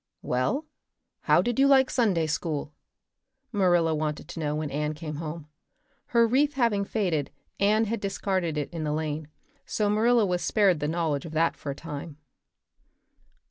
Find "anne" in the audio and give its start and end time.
4.71-4.95, 7.59-7.85